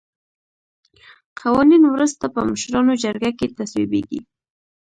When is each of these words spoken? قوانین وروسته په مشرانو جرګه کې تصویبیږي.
قوانین 1.39 1.83
وروسته 1.93 2.25
په 2.33 2.39
مشرانو 2.49 2.93
جرګه 3.03 3.31
کې 3.39 3.47
تصویبیږي. 3.57 4.21